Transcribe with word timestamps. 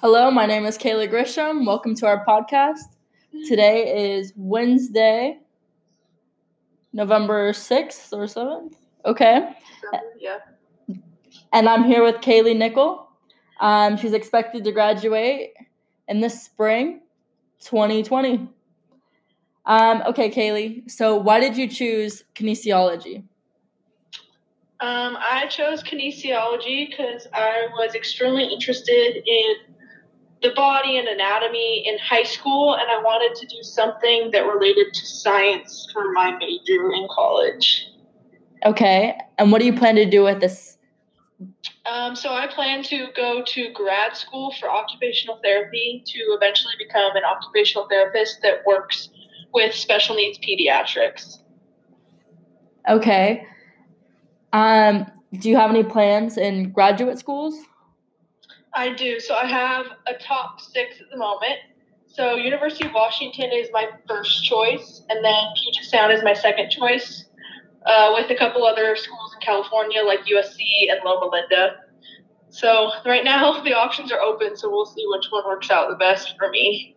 Hello, 0.00 0.30
my 0.30 0.46
name 0.46 0.64
is 0.64 0.78
Kayla 0.78 1.10
Grisham. 1.10 1.66
Welcome 1.66 1.96
to 1.96 2.06
our 2.06 2.24
podcast. 2.24 2.94
Today 3.48 4.14
is 4.14 4.32
Wednesday, 4.36 5.40
November 6.92 7.50
6th 7.50 8.12
or 8.12 8.26
7th. 8.26 8.74
Okay. 9.04 9.50
Yeah. 10.20 10.38
And 11.52 11.68
I'm 11.68 11.82
here 11.82 12.04
with 12.04 12.16
Kaylee 12.16 12.56
Nickel. 12.56 13.10
Um, 13.58 13.96
she's 13.96 14.12
expected 14.12 14.62
to 14.62 14.70
graduate 14.70 15.54
in 16.06 16.20
the 16.20 16.30
spring 16.30 17.00
2020. 17.64 18.48
Um, 19.66 20.02
okay, 20.06 20.30
Kaylee. 20.30 20.88
So, 20.88 21.16
why 21.16 21.40
did 21.40 21.56
you 21.56 21.66
choose 21.66 22.22
kinesiology? 22.36 23.24
Um, 24.78 25.18
I 25.18 25.48
chose 25.48 25.82
kinesiology 25.82 26.88
because 26.88 27.26
I 27.34 27.66
was 27.72 27.96
extremely 27.96 28.44
interested 28.44 29.24
in 29.26 29.74
the 30.42 30.50
body 30.54 30.98
and 30.98 31.08
anatomy 31.08 31.84
in 31.86 31.98
high 31.98 32.22
school, 32.22 32.74
and 32.74 32.90
I 32.90 33.02
wanted 33.02 33.38
to 33.40 33.46
do 33.46 33.62
something 33.62 34.30
that 34.32 34.40
related 34.46 34.94
to 34.94 35.06
science 35.06 35.88
for 35.92 36.12
my 36.12 36.36
major 36.36 36.92
in 36.92 37.08
college. 37.10 37.88
Okay. 38.64 39.16
And 39.38 39.52
what 39.52 39.60
do 39.60 39.66
you 39.66 39.72
plan 39.72 39.96
to 39.96 40.08
do 40.08 40.22
with 40.24 40.40
this? 40.40 40.78
Um, 41.86 42.16
so 42.16 42.32
I 42.32 42.46
plan 42.48 42.82
to 42.84 43.08
go 43.14 43.42
to 43.46 43.72
grad 43.72 44.16
school 44.16 44.52
for 44.58 44.68
occupational 44.68 45.40
therapy 45.42 46.02
to 46.06 46.18
eventually 46.18 46.74
become 46.78 47.14
an 47.16 47.22
occupational 47.24 47.86
therapist 47.88 48.42
that 48.42 48.66
works 48.66 49.10
with 49.54 49.74
special 49.74 50.16
needs 50.16 50.38
pediatrics. 50.38 51.38
Okay. 52.88 53.46
Um, 54.52 55.06
do 55.38 55.48
you 55.48 55.56
have 55.56 55.70
any 55.70 55.84
plans 55.84 56.36
in 56.36 56.70
graduate 56.72 57.18
schools? 57.18 57.54
I 58.78 58.92
do. 58.94 59.18
So 59.18 59.34
I 59.34 59.44
have 59.44 59.86
a 60.06 60.14
top 60.22 60.60
six 60.60 61.00
at 61.00 61.10
the 61.10 61.16
moment. 61.16 61.58
So 62.06 62.36
University 62.36 62.86
of 62.86 62.94
Washington 62.94 63.50
is 63.52 63.68
my 63.72 63.88
first 64.06 64.44
choice, 64.44 65.02
and 65.08 65.24
then 65.24 65.44
Puget 65.56 65.84
Sound 65.84 66.12
is 66.12 66.22
my 66.22 66.32
second 66.32 66.70
choice, 66.70 67.26
uh, 67.86 68.12
with 68.14 68.30
a 68.30 68.36
couple 68.36 68.64
other 68.64 68.94
schools 68.94 69.34
in 69.34 69.40
California 69.40 70.02
like 70.02 70.20
USC 70.20 70.60
and 70.90 71.00
Loma 71.04 71.26
Linda. 71.26 71.76
So 72.50 72.92
right 73.04 73.24
now 73.24 73.60
the 73.64 73.74
options 73.74 74.12
are 74.12 74.20
open, 74.20 74.56
so 74.56 74.70
we'll 74.70 74.86
see 74.86 75.04
which 75.08 75.26
one 75.30 75.44
works 75.44 75.70
out 75.70 75.90
the 75.90 75.96
best 75.96 76.34
for 76.38 76.48
me. 76.50 76.94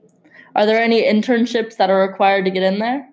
Are 0.55 0.67
there 0.67 0.79
any 0.79 1.01
internships 1.01 1.77
that 1.77 1.89
are 1.89 2.07
required 2.07 2.45
to 2.45 2.51
get 2.51 2.61
in 2.61 2.77
there? 2.77 3.09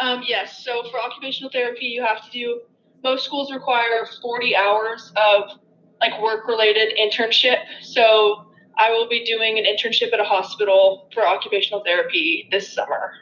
Um, 0.00 0.22
yes. 0.26 0.62
So 0.62 0.82
for 0.90 1.00
occupational 1.00 1.50
therapy, 1.50 1.86
you 1.86 2.04
have 2.04 2.22
to 2.24 2.30
do. 2.30 2.60
Most 3.02 3.24
schools 3.24 3.50
require 3.52 4.06
40 4.20 4.54
hours 4.54 5.12
of 5.16 5.58
like 6.00 6.20
work 6.20 6.46
related 6.46 6.92
internship. 6.98 7.58
So 7.82 8.46
I 8.78 8.90
will 8.90 9.08
be 9.08 9.24
doing 9.24 9.58
an 9.58 9.64
internship 9.64 10.12
at 10.12 10.20
a 10.20 10.24
hospital 10.24 11.08
for 11.12 11.26
occupational 11.26 11.82
therapy 11.84 12.48
this 12.50 12.72
summer. 12.72 13.12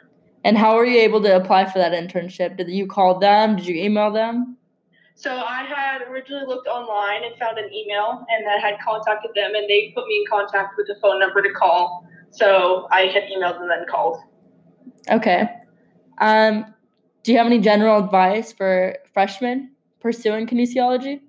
And 0.43 0.57
how 0.57 0.75
were 0.75 0.85
you 0.85 0.99
able 0.99 1.21
to 1.23 1.35
apply 1.35 1.65
for 1.65 1.79
that 1.79 1.91
internship? 1.91 2.57
Did 2.57 2.69
you 2.69 2.85
call 2.85 3.19
them? 3.19 3.55
Did 3.55 3.65
you 3.65 3.75
email 3.75 4.11
them? 4.11 4.57
So 5.15 5.33
I 5.33 5.63
had 5.63 6.01
originally 6.09 6.45
looked 6.45 6.67
online 6.67 7.23
and 7.23 7.35
found 7.39 7.57
an 7.57 7.73
email, 7.73 8.25
and 8.29 8.47
I 8.49 8.57
had 8.59 8.77
contacted 8.83 9.31
them, 9.33 9.55
and 9.55 9.67
they 9.69 9.93
put 9.95 10.05
me 10.07 10.17
in 10.17 10.25
contact 10.29 10.75
with 10.77 10.87
a 10.89 10.99
phone 10.99 11.19
number 11.19 11.41
to 11.41 11.49
call. 11.51 12.05
So 12.31 12.87
I 12.91 13.03
had 13.03 13.23
emailed 13.23 13.61
and 13.61 13.69
then 13.69 13.85
called. 13.89 14.17
Okay. 15.09 15.47
Um, 16.17 16.65
do 17.23 17.31
you 17.31 17.37
have 17.37 17.47
any 17.47 17.59
general 17.59 18.03
advice 18.03 18.51
for 18.51 18.97
freshmen 19.13 19.71
pursuing 20.01 20.47
kinesiology? 20.47 21.21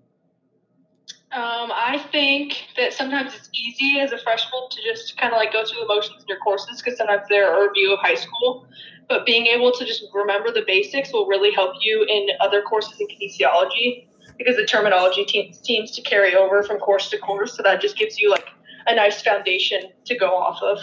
Um, 1.32 1.72
I 1.74 1.98
think 2.12 2.66
that 2.76 2.92
sometimes 2.92 3.34
it's 3.34 3.50
easy 3.52 3.98
as 3.98 4.12
a 4.12 4.18
freshman 4.18 4.68
to 4.70 4.82
just 4.82 5.16
kind 5.16 5.32
of 5.32 5.38
like 5.38 5.52
go 5.52 5.64
through 5.64 5.80
the 5.80 5.86
motions 5.86 6.22
in 6.22 6.28
your 6.28 6.38
courses 6.38 6.80
because 6.80 6.96
sometimes 6.96 7.22
they're 7.28 7.52
a 7.52 7.68
review 7.68 7.92
of 7.92 7.98
high 7.98 8.14
school. 8.14 8.66
But 9.08 9.26
being 9.26 9.46
able 9.46 9.72
to 9.72 9.84
just 9.84 10.04
remember 10.14 10.52
the 10.52 10.64
basics 10.66 11.12
will 11.12 11.26
really 11.26 11.52
help 11.52 11.74
you 11.80 12.06
in 12.08 12.28
other 12.40 12.62
courses 12.62 13.00
in 13.00 13.08
kinesiology 13.08 14.06
because 14.38 14.56
the 14.56 14.64
terminology 14.64 15.24
te- 15.24 15.52
seems 15.52 15.90
to 15.92 16.02
carry 16.02 16.36
over 16.36 16.62
from 16.62 16.78
course 16.78 17.10
to 17.10 17.18
course. 17.18 17.56
So 17.56 17.62
that 17.62 17.80
just 17.80 17.98
gives 17.98 18.18
you 18.18 18.30
like 18.30 18.46
a 18.86 18.94
nice 18.94 19.20
foundation 19.20 19.82
to 20.04 20.16
go 20.16 20.28
off 20.28 20.62
of. 20.62 20.78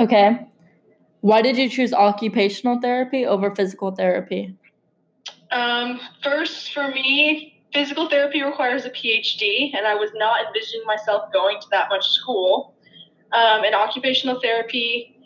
Okay. 0.00 0.46
Why 1.20 1.40
did 1.42 1.56
you 1.56 1.68
choose 1.68 1.92
occupational 1.92 2.80
therapy 2.80 3.26
over 3.26 3.54
physical 3.54 3.92
therapy? 3.92 4.56
Um, 5.50 6.00
first, 6.22 6.72
for 6.72 6.88
me, 6.88 7.57
physical 7.78 8.08
therapy 8.08 8.42
requires 8.42 8.84
a 8.84 8.90
PhD, 8.90 9.70
and 9.76 9.86
I 9.86 9.94
was 9.94 10.10
not 10.14 10.44
envisioning 10.44 10.84
myself 10.84 11.32
going 11.32 11.60
to 11.60 11.66
that 11.70 11.88
much 11.88 12.04
school. 12.08 12.74
Um, 13.30 13.62
and 13.62 13.72
occupational 13.72 14.40
therapy 14.40 15.16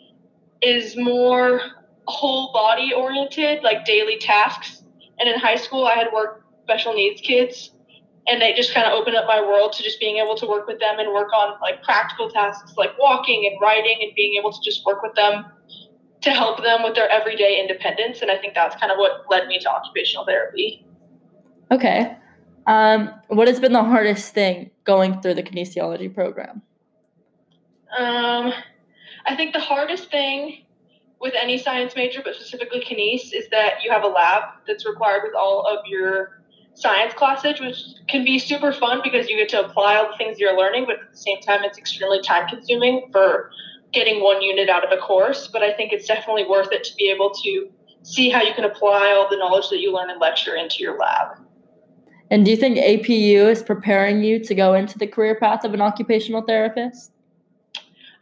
is 0.61 0.95
more 0.95 1.61
whole 2.05 2.53
body 2.53 2.93
oriented, 2.93 3.63
like 3.63 3.85
daily 3.85 4.19
tasks. 4.19 4.83
And 5.17 5.27
in 5.27 5.39
high 5.39 5.55
school, 5.55 5.87
I 5.87 5.95
had 5.95 6.09
worked 6.13 6.43
special 6.61 6.93
needs 6.93 7.21
kids, 7.21 7.71
and 8.27 8.39
they 8.39 8.53
just 8.53 8.71
kind 8.71 8.85
of 8.85 8.93
opened 8.93 9.15
up 9.15 9.25
my 9.25 9.41
world 9.41 9.73
to 9.73 9.83
just 9.83 9.99
being 9.99 10.17
able 10.17 10.35
to 10.35 10.45
work 10.45 10.67
with 10.67 10.79
them 10.79 10.99
and 10.99 11.11
work 11.11 11.33
on 11.33 11.59
like 11.59 11.81
practical 11.81 12.29
tasks 12.29 12.73
like 12.77 12.91
walking 12.99 13.49
and 13.51 13.59
writing 13.59 13.97
and 13.99 14.11
being 14.15 14.35
able 14.39 14.51
to 14.51 14.59
just 14.63 14.85
work 14.85 15.01
with 15.01 15.15
them 15.15 15.45
to 16.21 16.29
help 16.29 16.61
them 16.61 16.83
with 16.83 16.93
their 16.93 17.09
everyday 17.09 17.59
independence. 17.59 18.21
And 18.21 18.29
I 18.29 18.37
think 18.37 18.53
that's 18.53 18.75
kind 18.75 18.91
of 18.91 18.99
what 18.99 19.23
led 19.27 19.47
me 19.47 19.57
to 19.57 19.69
occupational 19.69 20.23
therapy. 20.25 20.85
Okay. 21.71 22.15
Um, 22.65 23.09
what 23.27 23.47
has 23.47 23.59
been 23.59 23.73
the 23.73 23.83
hardest 23.83 24.33
thing 24.33 24.71
going 24.83 25.21
through 25.21 25.35
the 25.35 25.43
kinesiology 25.43 26.13
program? 26.13 26.61
Um, 27.97 28.53
I 29.25 29.35
think 29.35 29.53
the 29.53 29.59
hardest 29.59 30.09
thing 30.09 30.63
with 31.19 31.33
any 31.41 31.57
science 31.57 31.95
major, 31.95 32.21
but 32.23 32.35
specifically 32.35 32.81
kines, 32.81 33.33
is 33.33 33.47
that 33.51 33.83
you 33.83 33.91
have 33.91 34.03
a 34.03 34.07
lab 34.07 34.43
that's 34.67 34.85
required 34.85 35.21
with 35.23 35.33
all 35.35 35.65
of 35.65 35.85
your 35.85 36.41
science 36.73 37.13
classes, 37.13 37.59
which 37.59 37.77
can 38.07 38.25
be 38.25 38.39
super 38.39 38.73
fun 38.73 38.99
because 39.03 39.29
you 39.29 39.37
get 39.37 39.49
to 39.49 39.63
apply 39.63 39.95
all 39.95 40.11
the 40.11 40.17
things 40.17 40.39
you're 40.39 40.57
learning, 40.57 40.85
but 40.85 40.95
at 40.95 41.11
the 41.11 41.17
same 41.17 41.39
time, 41.41 41.63
it's 41.63 41.77
extremely 41.77 42.21
time 42.21 42.47
consuming 42.47 43.07
for 43.11 43.51
getting 43.91 44.23
one 44.23 44.41
unit 44.41 44.69
out 44.69 44.83
of 44.83 44.91
a 44.91 44.99
course. 44.99 45.47
But 45.47 45.61
I 45.61 45.71
think 45.73 45.93
it's 45.93 46.07
definitely 46.07 46.45
worth 46.45 46.71
it 46.71 46.83
to 46.83 46.95
be 46.95 47.09
able 47.09 47.31
to 47.31 47.69
see 48.01 48.29
how 48.29 48.41
you 48.41 48.53
can 48.53 48.65
apply 48.65 49.13
all 49.15 49.29
the 49.29 49.37
knowledge 49.37 49.69
that 49.69 49.79
you 49.79 49.93
learn 49.93 50.09
in 50.09 50.19
lecture 50.19 50.55
into 50.55 50.77
your 50.79 50.97
lab. 50.97 51.37
And 52.33 52.43
do 52.43 52.49
you 52.49 52.57
think 52.57 52.79
APU 52.79 53.47
is 53.47 53.61
preparing 53.61 54.23
you 54.23 54.43
to 54.43 54.55
go 54.55 54.73
into 54.73 54.97
the 54.97 55.05
career 55.05 55.35
path 55.35 55.63
of 55.65 55.75
an 55.75 55.81
occupational 55.81 56.41
therapist? 56.41 57.11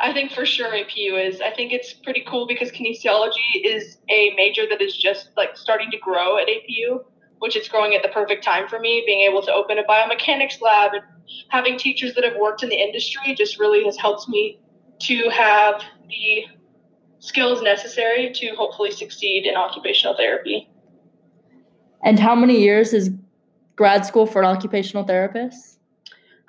I 0.01 0.11
think 0.11 0.33
for 0.33 0.45
sure 0.45 0.67
APU 0.67 1.13
is. 1.17 1.39
I 1.39 1.51
think 1.51 1.71
it's 1.71 1.93
pretty 1.93 2.25
cool 2.27 2.45
because 2.45 2.71
kinesiology 2.71 3.63
is 3.63 3.99
a 4.09 4.33
major 4.35 4.63
that 4.69 4.81
is 4.81 4.97
just 4.97 5.29
like 5.37 5.55
starting 5.55 5.89
to 5.91 5.97
grow 5.97 6.37
at 6.37 6.49
APU, 6.49 7.05
which 7.39 7.55
is 7.55 7.69
growing 7.69 7.95
at 7.95 8.01
the 8.01 8.09
perfect 8.09 8.43
time 8.43 8.67
for 8.67 8.79
me. 8.79 9.01
Being 9.05 9.21
able 9.21 9.41
to 9.43 9.53
open 9.53 9.77
a 9.77 9.83
biomechanics 9.83 10.59
lab 10.59 10.91
and 10.93 11.03
having 11.47 11.77
teachers 11.77 12.13
that 12.15 12.25
have 12.25 12.35
worked 12.35 12.63
in 12.63 12.67
the 12.67 12.75
industry 12.75 13.33
just 13.33 13.61
really 13.61 13.85
has 13.85 13.95
helped 13.95 14.27
me 14.27 14.59
to 15.03 15.29
have 15.29 15.81
the 16.09 16.47
skills 17.19 17.61
necessary 17.61 18.33
to 18.33 18.49
hopefully 18.57 18.91
succeed 18.91 19.45
in 19.45 19.55
occupational 19.55 20.17
therapy. 20.17 20.69
And 22.03 22.19
how 22.19 22.35
many 22.35 22.59
years 22.59 22.93
is 22.93 23.09
grad 23.81 24.05
school 24.05 24.27
for 24.27 24.43
an 24.43 24.47
occupational 24.47 25.03
therapist? 25.03 25.79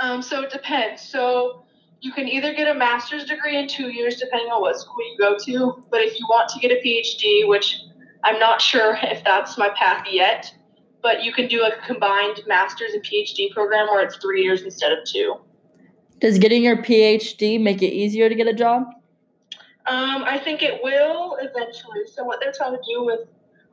Um, 0.00 0.20
so 0.20 0.42
it 0.42 0.50
depends. 0.50 1.00
So 1.00 1.64
you 2.02 2.12
can 2.12 2.28
either 2.28 2.52
get 2.52 2.68
a 2.68 2.74
master's 2.74 3.24
degree 3.24 3.56
in 3.56 3.66
two 3.66 3.88
years, 3.88 4.16
depending 4.16 4.48
on 4.48 4.60
what 4.60 4.78
school 4.78 4.98
you 4.98 5.16
go 5.18 5.38
to. 5.46 5.82
But 5.90 6.02
if 6.02 6.20
you 6.20 6.26
want 6.28 6.50
to 6.50 6.60
get 6.60 6.70
a 6.70 6.86
PhD, 6.86 7.48
which 7.48 7.80
I'm 8.22 8.38
not 8.38 8.60
sure 8.60 8.98
if 9.02 9.24
that's 9.24 9.56
my 9.56 9.70
path 9.70 10.06
yet, 10.10 10.54
but 11.00 11.24
you 11.24 11.32
can 11.32 11.48
do 11.48 11.62
a 11.62 11.70
combined 11.86 12.42
master's 12.46 12.92
and 12.92 13.02
PhD 13.02 13.50
program 13.50 13.86
where 13.86 14.04
it's 14.04 14.16
three 14.16 14.42
years 14.42 14.60
instead 14.60 14.92
of 14.92 14.98
two. 15.10 15.36
Does 16.20 16.38
getting 16.38 16.62
your 16.62 16.82
PhD 16.82 17.58
make 17.58 17.80
it 17.80 17.94
easier 17.94 18.28
to 18.28 18.34
get 18.34 18.46
a 18.46 18.52
job? 18.52 18.82
Um, 19.86 20.22
I 20.24 20.38
think 20.38 20.62
it 20.62 20.82
will 20.82 21.38
eventually. 21.40 22.02
So 22.12 22.24
what 22.24 22.40
they're 22.42 22.52
trying 22.52 22.72
to 22.72 22.82
do 22.86 23.06
with 23.06 23.20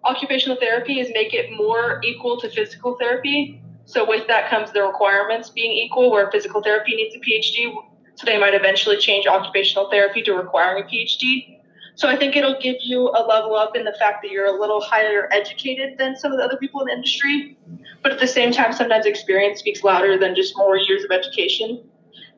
occupational 0.03 0.57
therapy 0.57 0.99
is 0.99 1.09
make 1.13 1.33
it 1.33 1.51
more 1.51 2.01
equal 2.03 2.39
to 2.39 2.49
physical 2.49 2.97
therapy. 2.99 3.61
So 3.85 4.07
with 4.07 4.27
that 4.27 4.49
comes 4.49 4.71
the 4.71 4.83
requirements 4.83 5.49
being 5.49 5.71
equal, 5.71 6.11
where 6.11 6.29
physical 6.31 6.61
therapy 6.61 6.95
needs 6.95 7.15
a 7.15 7.19
PhD. 7.19 7.73
So 8.15 8.25
they 8.25 8.39
might 8.39 8.53
eventually 8.53 8.97
change 8.97 9.27
occupational 9.27 9.89
therapy 9.89 10.21
to 10.23 10.33
requiring 10.33 10.83
a 10.83 10.87
PhD. 10.87 11.59
So 11.95 12.07
I 12.07 12.15
think 12.15 12.35
it'll 12.35 12.59
give 12.61 12.77
you 12.81 13.09
a 13.09 13.21
level 13.27 13.55
up 13.55 13.75
in 13.75 13.83
the 13.83 13.93
fact 13.99 14.21
that 14.23 14.31
you're 14.31 14.45
a 14.45 14.59
little 14.59 14.79
higher 14.79 15.27
educated 15.31 15.97
than 15.97 16.15
some 16.15 16.31
of 16.31 16.37
the 16.37 16.43
other 16.43 16.57
people 16.57 16.79
in 16.81 16.87
the 16.87 16.93
industry. 16.93 17.57
But 18.01 18.13
at 18.13 18.19
the 18.19 18.27
same 18.27 18.51
time, 18.51 18.71
sometimes 18.71 19.05
experience 19.05 19.59
speaks 19.59 19.83
louder 19.83 20.17
than 20.17 20.33
just 20.35 20.55
more 20.55 20.77
years 20.77 21.03
of 21.03 21.11
education. 21.11 21.83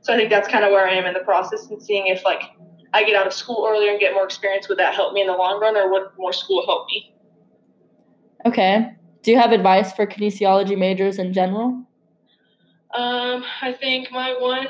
So 0.02 0.14
I 0.14 0.18
think 0.18 0.32
that's 0.32 0.48
kind 0.48 0.66
of 0.66 0.72
where 0.72 0.88
I 0.88 0.94
am 0.94 1.06
in 1.06 1.14
the 1.14 1.20
process 1.20 1.68
and 1.70 1.82
seeing 1.82 2.08
if 2.08 2.26
like 2.26 2.42
I 2.94 3.04
get 3.04 3.16
out 3.16 3.28
of 3.28 3.34
school 3.34 3.68
earlier 3.70 3.92
and 3.92 4.00
get 4.00 4.14
more 4.14 4.26
experience, 4.26 4.68
would 4.68 4.80
that 4.80 4.96
help 4.96 5.14
me 5.14 5.22
in 5.22 5.28
the 5.28 5.34
long 5.34 5.62
run 5.62 5.78
or 5.78 5.92
would 5.92 6.08
more 6.18 6.34
school 6.34 6.66
help 6.66 6.88
me? 6.88 7.14
Okay. 8.46 8.94
Do 9.24 9.32
you 9.32 9.40
have 9.40 9.52
advice 9.52 9.94
for 9.94 10.08
kinesiology 10.08 10.78
majors 10.78 11.20
in 11.20 11.34
general? 11.34 11.86
Um, 12.94 13.44
I 13.62 13.74
think 13.80 14.12
my 14.12 14.36
one 14.40 14.68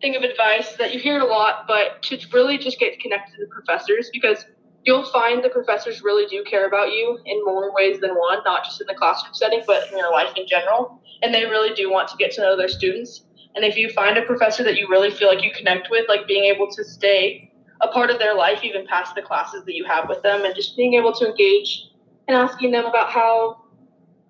thing 0.00 0.16
of 0.16 0.22
advice 0.22 0.76
that 0.76 0.94
you 0.94 1.00
hear 1.00 1.20
a 1.20 1.26
lot, 1.26 1.66
but 1.66 2.02
to 2.04 2.18
really 2.32 2.56
just 2.56 2.78
get 2.78 2.98
connected 3.00 3.36
to 3.36 3.44
the 3.44 3.50
professors 3.50 4.08
because 4.12 4.46
you'll 4.84 5.04
find 5.10 5.44
the 5.44 5.50
professors 5.50 6.02
really 6.02 6.26
do 6.26 6.42
care 6.44 6.66
about 6.66 6.92
you 6.92 7.18
in 7.26 7.44
more 7.44 7.74
ways 7.74 8.00
than 8.00 8.10
one, 8.10 8.38
not 8.44 8.64
just 8.64 8.80
in 8.80 8.86
the 8.86 8.94
classroom 8.94 9.34
setting, 9.34 9.62
but 9.66 9.90
in 9.90 9.98
your 9.98 10.10
life 10.10 10.32
in 10.36 10.46
general. 10.46 11.02
And 11.22 11.34
they 11.34 11.44
really 11.44 11.74
do 11.74 11.90
want 11.90 12.08
to 12.08 12.16
get 12.16 12.32
to 12.32 12.40
know 12.40 12.56
their 12.56 12.68
students. 12.68 13.24
And 13.54 13.64
if 13.64 13.76
you 13.76 13.90
find 13.90 14.16
a 14.16 14.22
professor 14.22 14.62
that 14.62 14.76
you 14.76 14.88
really 14.88 15.10
feel 15.10 15.28
like 15.28 15.42
you 15.42 15.50
connect 15.52 15.90
with, 15.90 16.08
like 16.08 16.26
being 16.26 16.44
able 16.44 16.70
to 16.70 16.84
stay 16.84 17.52
a 17.82 17.88
part 17.88 18.10
of 18.10 18.18
their 18.18 18.34
life 18.34 18.62
even 18.62 18.86
past 18.86 19.14
the 19.14 19.22
classes 19.22 19.64
that 19.64 19.74
you 19.74 19.84
have 19.84 20.08
with 20.08 20.22
them 20.22 20.44
and 20.44 20.54
just 20.54 20.76
being 20.76 20.94
able 20.94 21.12
to 21.12 21.26
engage 21.26 21.89
and 22.30 22.38
asking 22.38 22.70
them 22.70 22.86
about 22.86 23.10
how 23.10 23.64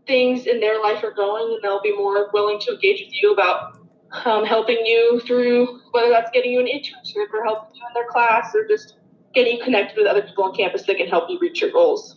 things 0.06 0.46
in 0.46 0.58
their 0.58 0.80
life 0.80 1.04
are 1.04 1.12
going 1.12 1.52
and 1.52 1.62
they'll 1.62 1.82
be 1.82 1.94
more 1.94 2.30
willing 2.32 2.58
to 2.58 2.72
engage 2.72 3.04
with 3.04 3.12
you 3.12 3.32
about 3.32 3.78
um, 4.24 4.44
helping 4.44 4.78
you 4.86 5.20
through 5.26 5.80
whether 5.90 6.08
that's 6.08 6.30
getting 6.30 6.52
you 6.52 6.60
an 6.60 6.66
internship 6.66 7.26
or 7.32 7.44
helping 7.44 7.76
you 7.76 7.82
in 7.86 7.92
their 7.94 8.06
class 8.08 8.54
or 8.54 8.66
just 8.66 8.96
getting 9.34 9.58
you 9.58 9.62
connected 9.62 9.98
with 9.98 10.06
other 10.06 10.22
people 10.22 10.44
on 10.44 10.54
campus 10.54 10.82
that 10.84 10.96
can 10.96 11.08
help 11.08 11.28
you 11.28 11.38
reach 11.40 11.60
your 11.60 11.70
goals. 11.70 12.16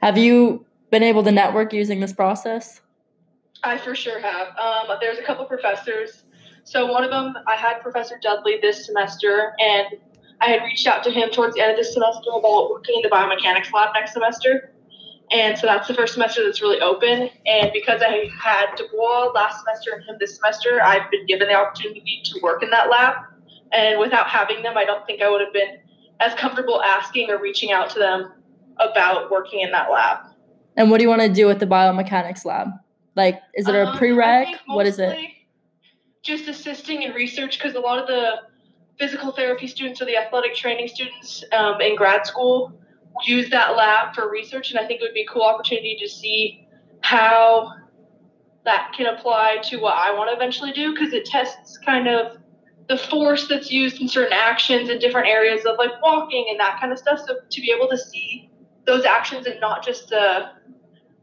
Have 0.00 0.16
you 0.16 0.64
been 0.90 1.02
able 1.02 1.24
to 1.24 1.32
network 1.32 1.72
using 1.72 1.98
this 1.98 2.12
process? 2.12 2.80
I 3.64 3.78
for 3.78 3.96
sure 3.96 4.20
have. 4.20 4.48
Um, 4.56 4.96
there's 5.00 5.18
a 5.18 5.22
couple 5.22 5.44
professors. 5.44 6.22
So 6.62 6.86
one 6.86 7.02
of 7.02 7.10
them, 7.10 7.34
I 7.48 7.56
had 7.56 7.80
Professor 7.80 8.18
Dudley 8.22 8.58
this 8.62 8.86
semester, 8.86 9.54
and 9.58 9.88
I 10.42 10.46
had 10.46 10.64
reached 10.64 10.88
out 10.88 11.04
to 11.04 11.10
him 11.10 11.30
towards 11.30 11.54
the 11.54 11.62
end 11.62 11.70
of 11.70 11.76
this 11.76 11.94
semester 11.94 12.30
about 12.30 12.68
working 12.68 12.96
in 12.96 13.02
the 13.02 13.08
biomechanics 13.08 13.72
lab 13.72 13.94
next 13.94 14.12
semester. 14.12 14.74
And 15.30 15.56
so 15.56 15.68
that's 15.68 15.86
the 15.86 15.94
first 15.94 16.14
semester 16.14 16.44
that's 16.44 16.60
really 16.60 16.80
open. 16.80 17.30
And 17.46 17.70
because 17.72 18.02
I 18.02 18.28
had 18.38 18.74
Dubois 18.76 19.30
last 19.34 19.60
semester 19.60 19.92
and 19.94 20.04
him 20.04 20.16
this 20.18 20.36
semester, 20.36 20.82
I've 20.82 21.08
been 21.12 21.26
given 21.26 21.46
the 21.46 21.54
opportunity 21.54 22.22
to 22.24 22.40
work 22.42 22.62
in 22.62 22.70
that 22.70 22.90
lab. 22.90 23.14
And 23.72 24.00
without 24.00 24.26
having 24.26 24.62
them, 24.62 24.76
I 24.76 24.84
don't 24.84 25.06
think 25.06 25.22
I 25.22 25.30
would 25.30 25.40
have 25.40 25.52
been 25.52 25.78
as 26.18 26.34
comfortable 26.34 26.82
asking 26.82 27.30
or 27.30 27.40
reaching 27.40 27.70
out 27.70 27.88
to 27.90 28.00
them 28.00 28.32
about 28.78 29.30
working 29.30 29.60
in 29.60 29.70
that 29.70 29.92
lab. 29.92 30.18
And 30.76 30.90
what 30.90 30.98
do 30.98 31.04
you 31.04 31.08
want 31.08 31.22
to 31.22 31.28
do 31.28 31.46
with 31.46 31.60
the 31.60 31.66
biomechanics 31.66 32.44
lab? 32.44 32.68
Like, 33.14 33.40
is 33.54 33.68
it 33.68 33.74
a 33.74 33.86
um, 33.86 33.96
prereq? 33.96 34.56
What 34.66 34.86
is 34.86 34.98
it? 34.98 35.16
Just 36.22 36.48
assisting 36.48 37.02
in 37.02 37.12
research 37.12 37.58
because 37.58 37.76
a 37.76 37.80
lot 37.80 37.98
of 37.98 38.08
the 38.08 38.51
physical 38.98 39.32
therapy 39.32 39.66
students 39.66 40.00
or 40.00 40.04
the 40.04 40.16
athletic 40.16 40.54
training 40.54 40.88
students 40.88 41.44
um, 41.52 41.80
in 41.80 41.96
grad 41.96 42.26
school 42.26 42.72
use 43.24 43.50
that 43.50 43.76
lab 43.76 44.14
for 44.14 44.30
research, 44.30 44.70
and 44.70 44.78
I 44.78 44.86
think 44.86 45.00
it 45.00 45.04
would 45.04 45.14
be 45.14 45.22
a 45.22 45.26
cool 45.26 45.42
opportunity 45.42 45.96
to 46.00 46.08
see 46.08 46.66
how 47.02 47.74
that 48.64 48.92
can 48.96 49.06
apply 49.06 49.58
to 49.64 49.78
what 49.78 49.94
I 49.94 50.14
want 50.14 50.30
to 50.30 50.36
eventually 50.36 50.72
do 50.72 50.92
because 50.94 51.12
it 51.12 51.24
tests 51.24 51.78
kind 51.78 52.08
of 52.08 52.38
the 52.88 52.96
force 52.96 53.48
that's 53.48 53.70
used 53.70 54.00
in 54.00 54.08
certain 54.08 54.32
actions 54.32 54.88
in 54.88 54.98
different 54.98 55.28
areas 55.28 55.64
of 55.64 55.76
like 55.78 55.90
walking 56.02 56.46
and 56.50 56.58
that 56.60 56.80
kind 56.80 56.92
of 56.92 56.98
stuff. 56.98 57.20
So 57.26 57.36
to 57.48 57.60
be 57.60 57.72
able 57.76 57.88
to 57.88 57.98
see 57.98 58.50
those 58.86 59.04
actions 59.04 59.46
and 59.46 59.60
not 59.60 59.84
just 59.84 60.12
a 60.12 60.52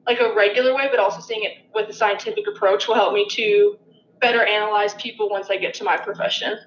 like 0.07 0.19
a 0.19 0.33
regular 0.33 0.73
way, 0.73 0.87
but 0.89 0.99
also 0.99 1.21
seeing 1.21 1.43
it 1.43 1.57
with 1.73 1.89
a 1.89 1.93
scientific 1.93 2.45
approach 2.47 2.87
will 2.87 2.95
help 2.95 3.13
me 3.13 3.27
to 3.31 3.77
better 4.19 4.43
analyze 4.43 4.93
people 4.95 5.29
once 5.29 5.49
I 5.49 5.57
get 5.57 5.73
to 5.75 5.83
my 5.83 5.97
profession. 5.97 6.57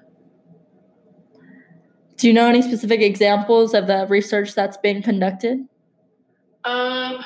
Do 2.17 2.27
you 2.27 2.33
know 2.33 2.47
any 2.47 2.61
specific 2.61 3.01
examples 3.01 3.73
of 3.73 3.87
the 3.87 4.05
research 4.09 4.55
that's 4.55 4.77
being 4.77 5.01
conducted? 5.01 5.59
Um, 6.63 7.23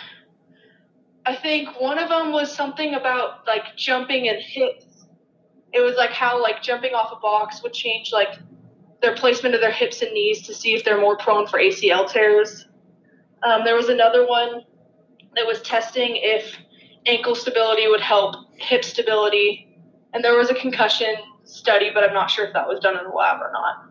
I 1.26 1.36
think 1.36 1.80
one 1.80 2.00
of 2.00 2.10
them 2.10 2.32
was 2.32 2.54
something 2.54 2.96
about 2.96 3.46
like 3.46 3.76
jumping 3.76 4.30
and 4.30 4.42
hips. 4.42 4.86
It 5.74 5.82
was 5.82 5.96
like 5.96 6.12
how 6.12 6.42
like 6.42 6.64
jumping 6.64 6.94
off 6.94 7.12
a 7.12 7.20
box 7.20 7.62
would 7.62 7.74
change 7.74 8.12
like 8.12 8.40
their 9.02 9.16
placement 9.16 9.54
of 9.54 9.62
their 9.62 9.72
hips 9.72 10.02
and 10.02 10.12
knees 10.14 10.42
to 10.48 10.54
see 10.54 10.74
if 10.74 10.84
they're 10.84 11.00
more 11.00 11.18
prone 11.18 11.46
for 11.48 11.60
ACL 11.60 12.10
tears. 12.10 12.68
Um, 13.44 13.64
there 13.64 13.76
was 13.76 13.90
another 13.90 14.26
one 14.26 14.62
that 15.36 15.46
was 15.46 15.62
testing 15.62 16.14
if 16.16 16.56
ankle 17.06 17.36
stability 17.36 17.88
would 17.88 18.02
help 18.02 18.36
hip 18.56 18.84
stability, 18.84 19.78
and 20.14 20.24
there 20.24 20.38
was 20.38 20.50
a 20.50 20.56
concussion 20.56 21.14
study, 21.44 21.92
but 21.94 22.04
I'm 22.04 22.14
not 22.14 22.32
sure 22.32 22.46
if 22.46 22.54
that 22.54 22.68
was 22.68 22.80
done 22.80 22.98
in 22.98 23.04
the 23.04 23.16
lab 23.16 23.40
or 23.42 23.52
not. 23.52 23.88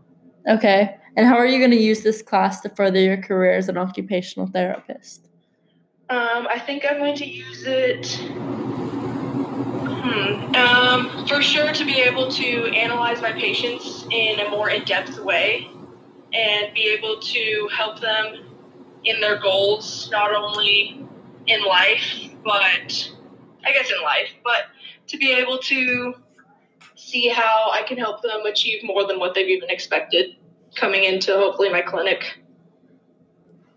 Okay. 0.46 0.96
And 1.16 1.26
how 1.26 1.36
are 1.36 1.46
you 1.46 1.58
going 1.58 1.70
to 1.70 1.76
use 1.76 2.02
this 2.02 2.22
class 2.22 2.60
to 2.60 2.68
further 2.68 3.00
your 3.00 3.16
career 3.16 3.54
as 3.54 3.68
an 3.68 3.78
occupational 3.78 4.46
therapist? 4.46 5.28
Um, 6.08 6.46
I 6.48 6.58
think 6.58 6.84
I'm 6.88 6.98
going 6.98 7.16
to 7.16 7.26
use 7.26 7.64
it. 7.66 8.06
Hmm. 9.88 10.54
Um, 10.54 11.26
for 11.26 11.42
sure, 11.42 11.72
to 11.72 11.84
be 11.84 12.00
able 12.00 12.30
to 12.30 12.66
analyze 12.66 13.20
my 13.20 13.32
patients 13.32 14.06
in 14.10 14.38
a 14.40 14.50
more 14.50 14.70
in 14.70 14.84
depth 14.84 15.18
way 15.18 15.68
and 16.32 16.72
be 16.74 16.94
able 16.96 17.18
to 17.20 17.68
help 17.72 18.00
them 18.00 18.44
in 19.04 19.20
their 19.20 19.38
goals, 19.40 20.08
not 20.12 20.34
only 20.34 21.04
in 21.46 21.64
life, 21.64 22.30
but 22.44 23.10
I 23.64 23.72
guess 23.72 23.90
in 23.90 24.02
life, 24.02 24.28
but 24.44 24.66
to 25.08 25.16
be 25.16 25.32
able 25.32 25.58
to 25.58 26.14
see 27.06 27.28
how 27.28 27.70
I 27.72 27.82
can 27.82 27.96
help 27.96 28.20
them 28.22 28.40
achieve 28.46 28.82
more 28.82 29.06
than 29.06 29.20
what 29.20 29.34
they've 29.34 29.48
even 29.48 29.70
expected 29.70 30.36
coming 30.74 31.04
into 31.04 31.32
hopefully 31.32 31.70
my 31.70 31.80
clinic. 31.80 32.40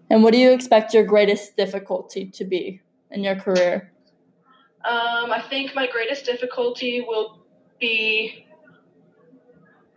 And 0.10 0.24
what 0.24 0.34
do 0.34 0.40
you 0.40 0.52
expect 0.52 0.96
your 0.96 1.04
greatest 1.04 1.56
difficulty 1.56 2.26
to 2.26 2.44
be 2.44 2.82
in 3.12 3.24
your 3.24 3.36
career? 3.36 3.92
Um, 4.84 5.32
I 5.32 5.44
think 5.48 5.76
my 5.76 5.88
greatest 5.88 6.26
difficulty 6.26 7.02
will 7.02 7.46
be 7.80 8.48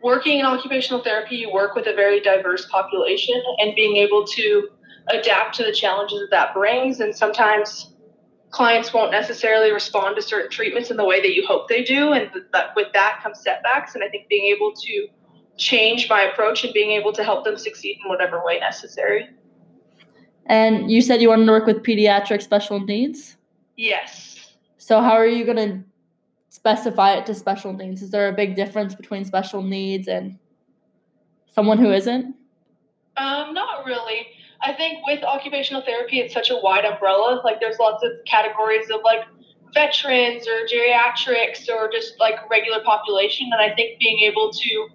working 0.03 0.41
in 0.41 0.45
occupational 0.45 1.03
therapy. 1.03 1.37
You 1.37 1.51
work 1.51 1.75
with 1.75 1.87
a 1.87 1.95
very 1.95 2.21
diverse 2.21 2.67
population 2.67 3.41
and 3.61 3.75
being 3.75 3.97
able 3.97 4.27
to 4.27 4.69
adapt 5.09 5.57
to 5.57 5.65
the 5.65 5.73
challenges 5.73 6.21
that 6.21 6.31
that 6.31 6.53
brings. 6.53 7.01
And 7.01 7.17
sometimes 7.17 7.92
clients 8.53 8.93
won't 8.93 9.11
necessarily 9.11 9.73
respond 9.73 10.15
to 10.15 10.23
certain 10.23 10.51
treatments 10.51 10.91
in 10.91 10.97
the 10.97 11.05
way 11.05 11.21
that 11.21 11.35
you 11.35 11.45
hope 11.47 11.69
they 11.69 11.83
do. 11.83 12.13
And 12.13 12.31
that, 12.53 12.77
with 12.77 12.93
that 12.93 13.21
comes 13.23 13.41
setbacks. 13.41 13.95
And 13.95 14.05
I 14.05 14.09
think 14.09 14.29
being 14.29 14.55
able 14.55 14.73
to 14.73 15.09
change 15.57 16.09
my 16.09 16.23
approach 16.23 16.63
and 16.63 16.73
being 16.73 16.91
able 16.93 17.13
to 17.13 17.25
help 17.25 17.45
them 17.45 17.57
succeed 17.57 17.99
in 18.03 18.09
whatever 18.09 18.45
way 18.45 18.61
necessary. 18.61 19.29
And 20.47 20.91
you 20.91 21.01
said 21.01 21.23
you 21.23 21.31
wanted 21.31 21.47
to 21.47 21.53
work 21.53 21.67
with 21.67 21.83
pediatric 21.83 22.43
special 22.43 22.81
needs? 22.81 23.37
Yes. 23.77 24.55
So, 24.77 25.01
how 25.01 25.13
are 25.13 25.27
you 25.27 25.45
going 25.45 25.57
to 25.57 25.85
specify 26.49 27.15
it 27.15 27.27
to 27.27 27.35
special 27.35 27.73
needs? 27.73 28.03
Is 28.03 28.11
there 28.11 28.29
a 28.29 28.33
big 28.33 28.57
difference 28.57 28.95
between 28.95 29.25
special 29.25 29.63
needs 29.63 30.09
and 30.09 30.39
someone 31.47 31.79
who 31.79 31.93
isn't? 31.93 32.35
Um, 33.17 33.55
not 33.55 33.87
really. 33.87 34.27
I 34.63 34.73
think 34.73 35.05
with 35.07 35.23
occupational 35.25 35.83
therapy, 35.83 36.21
it's 36.21 36.33
such 36.33 36.51
a 36.51 36.57
wide 36.57 36.85
umbrella. 36.85 37.41
Like, 37.45 37.61
there's 37.61 37.79
lots 37.79 38.05
of 38.05 38.11
categories 38.27 38.91
of 38.91 39.01
like 39.05 39.21
veterans 39.75 40.47
or 40.47 40.67
geriatrics 40.67 41.69
or 41.69 41.91
just 41.91 42.15
like 42.21 42.35
regular 42.51 42.83
population. 42.85 43.49
And 43.53 43.61
I 43.61 43.75
think 43.75 43.99
being 43.99 44.21
able 44.21 44.53
to 44.53 44.89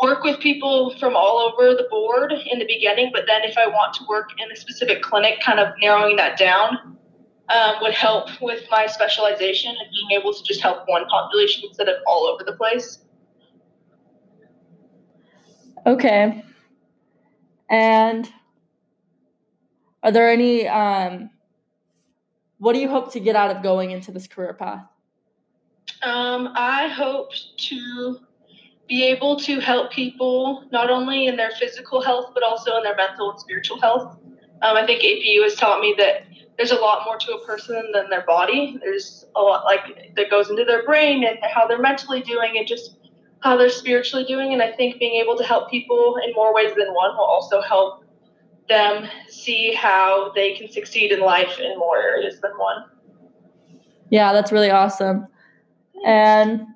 work 0.00 0.22
with 0.22 0.38
people 0.40 0.94
from 0.98 1.16
all 1.16 1.38
over 1.38 1.74
the 1.74 1.86
board 1.90 2.32
in 2.32 2.58
the 2.58 2.66
beginning, 2.66 3.10
but 3.12 3.24
then 3.26 3.42
if 3.42 3.58
I 3.58 3.66
want 3.66 3.94
to 3.94 4.04
work 4.08 4.30
in 4.38 4.50
a 4.52 4.56
specific 4.56 5.02
clinic, 5.02 5.40
kind 5.40 5.58
of 5.58 5.74
narrowing 5.80 6.16
that 6.16 6.38
down 6.38 6.96
um, 7.48 7.74
would 7.80 7.94
help 7.94 8.28
with 8.40 8.62
my 8.70 8.86
specialization 8.86 9.70
and 9.70 9.90
being 9.90 10.20
able 10.20 10.32
to 10.32 10.42
just 10.44 10.60
help 10.60 10.86
one 10.86 11.06
population 11.06 11.64
instead 11.66 11.88
of 11.88 11.96
all 12.06 12.26
over 12.26 12.44
the 12.44 12.52
place. 12.52 12.98
Okay. 15.86 16.44
And 17.70 18.30
are 20.02 20.12
there 20.12 20.30
any, 20.30 20.66
um, 20.68 21.30
what 22.58 22.72
do 22.72 22.78
you 22.78 22.88
hope 22.88 23.12
to 23.12 23.20
get 23.20 23.36
out 23.36 23.54
of 23.54 23.62
going 23.62 23.90
into 23.90 24.12
this 24.12 24.26
career 24.26 24.54
path? 24.54 24.84
Um, 26.02 26.52
I 26.54 26.88
hope 26.88 27.30
to 27.56 28.18
be 28.88 29.04
able 29.04 29.38
to 29.40 29.60
help 29.60 29.92
people 29.92 30.64
not 30.72 30.90
only 30.90 31.26
in 31.26 31.36
their 31.36 31.50
physical 31.50 32.00
health 32.00 32.30
but 32.34 32.42
also 32.42 32.76
in 32.76 32.82
their 32.82 32.96
mental 32.96 33.30
and 33.30 33.40
spiritual 33.40 33.80
health. 33.80 34.18
Um, 34.62 34.76
I 34.76 34.86
think 34.86 35.02
APU 35.02 35.42
has 35.42 35.54
taught 35.54 35.80
me 35.80 35.94
that 35.98 36.26
there's 36.56 36.72
a 36.72 36.76
lot 36.76 37.04
more 37.04 37.16
to 37.18 37.32
a 37.34 37.46
person 37.46 37.82
than 37.92 38.10
their 38.10 38.24
body. 38.26 38.78
There's 38.82 39.24
a 39.36 39.40
lot 39.40 39.64
like 39.64 40.14
that 40.16 40.30
goes 40.30 40.50
into 40.50 40.64
their 40.64 40.84
brain 40.84 41.24
and 41.24 41.38
how 41.42 41.66
they're 41.66 41.80
mentally 41.80 42.22
doing 42.22 42.56
and 42.56 42.66
just 42.66 42.96
how 43.40 43.56
they're 43.56 43.70
spiritually 43.70 44.24
doing. 44.24 44.52
And 44.52 44.60
I 44.60 44.72
think 44.72 44.98
being 44.98 45.20
able 45.20 45.36
to 45.36 45.44
help 45.44 45.70
people 45.70 46.16
in 46.26 46.32
more 46.34 46.52
ways 46.52 46.72
than 46.76 46.92
one 46.92 47.10
will 47.16 47.24
also 47.24 47.60
help 47.60 48.02
them 48.68 49.08
see 49.28 49.72
how 49.72 50.32
they 50.34 50.54
can 50.54 50.70
succeed 50.70 51.12
in 51.12 51.20
life 51.20 51.58
in 51.58 51.78
more 51.78 51.98
areas 51.98 52.40
than 52.40 52.52
one. 52.52 52.84
Yeah, 54.10 54.32
that's 54.32 54.52
really 54.52 54.70
awesome. 54.70 55.26
And 56.06 56.66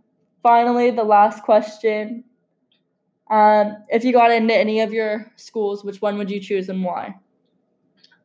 finally, 0.43 0.91
the 0.91 1.05
last 1.05 1.43
question. 1.43 2.25
Um, 3.31 3.77
if 3.89 4.05
you 4.05 4.13
got 4.13 4.31
into 4.31 4.55
any 4.55 4.81
of 4.81 4.93
your 4.93 5.33
schools, 5.37 5.85
which 5.85 6.03
one 6.03 6.19
would 6.19 6.31
you 6.31 6.41
choose 6.41 6.69
and 6.69 6.85
why? 6.85 7.15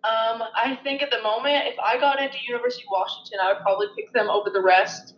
Um, 0.03 0.43
I 0.55 0.77
think 0.83 1.01
at 1.01 1.11
the 1.11 1.21
moment, 1.21 1.65
if 1.67 1.79
I 1.79 1.97
got 1.99 2.21
into 2.21 2.37
University 2.47 2.83
of 2.83 2.91
Washington, 2.91 3.39
I 3.41 3.53
would 3.53 3.61
probably 3.61 3.87
pick 3.95 4.13
them 4.13 4.29
over 4.29 4.49
the 4.49 4.61
rest. 4.61 5.15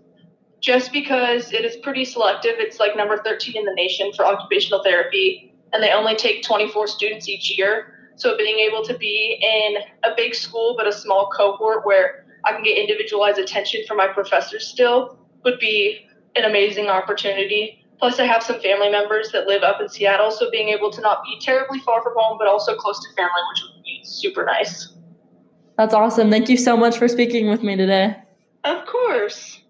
just 0.62 0.92
because 0.92 1.54
it 1.54 1.64
is 1.64 1.78
pretty 1.78 2.04
selective. 2.04 2.56
It's 2.58 2.82
like 2.82 2.96
number 2.96 3.18
13 3.24 3.56
in 3.56 3.64
the 3.64 3.74
nation 3.74 4.12
for 4.14 4.26
occupational 4.26 4.84
therapy, 4.84 5.54
and 5.72 5.82
they 5.82 5.92
only 5.92 6.16
take 6.18 6.44
24 6.44 6.88
students 6.88 7.30
each 7.30 7.58
year. 7.58 7.99
So 8.20 8.36
being 8.38 8.60
able 8.60 8.84
to 8.84 8.98
be 8.98 9.40
in 9.42 9.82
a 10.04 10.14
big 10.16 10.36
school 10.36 10.76
but 10.78 10.86
a 10.86 10.92
small 10.92 11.30
cohort 11.30 11.86
where 11.86 12.26
I 12.44 12.52
can 12.52 12.64
get 12.64 12.78
individualized 12.78 13.40
attention 13.40 13.82
from 13.88 13.96
my 13.96 14.08
professors 14.08 14.68
still 14.68 15.18
would 15.46 15.58
be 15.58 16.06
an 16.36 16.44
amazing 16.44 16.88
opportunity. 16.88 17.86
Plus, 17.98 18.20
I 18.20 18.26
have 18.26 18.44
some 18.44 18.60
family 18.60 18.90
members 18.90 19.32
that 19.32 19.48
live 19.48 19.64
up 19.64 19.82
in 19.82 19.90
Seattle, 19.90 20.32
so 20.32 20.50
being 20.52 20.70
able 20.70 20.90
to 20.92 21.02
not 21.02 21.24
be 21.24 21.40
terribly 21.42 21.80
far 21.80 22.02
from 22.02 22.14
home 22.16 22.38
but 22.38 22.48
also 22.48 22.76
close 22.76 23.00
to 23.00 23.16
family, 23.16 23.42
which 23.54 23.64
would 23.64 23.84
be 23.84 24.02
super 24.04 24.46
nice. 24.46 24.94
That's 25.78 25.94
awesome. 25.94 26.30
Thank 26.30 26.50
you 26.50 26.58
so 26.58 26.76
much 26.76 26.98
for 26.98 27.08
speaking 27.08 27.50
with 27.50 27.64
me 27.64 27.78
today. 27.78 28.18
Of 28.66 28.86
course. 28.86 29.62